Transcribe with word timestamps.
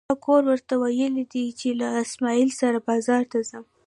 ما 0.09 0.15
کور 0.25 0.41
کې 0.43 0.47
ورته 0.51 0.73
ويلي 0.81 1.25
دي 1.33 1.45
چې 1.59 1.67
له 1.79 1.87
اسماعيل 2.05 2.49
سره 2.61 2.85
بازار 2.89 3.23
ته 3.31 3.39
ځم. 3.49 3.63